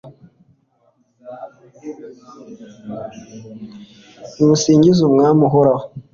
[4.35, 5.85] nimusingize umwami, uhoraho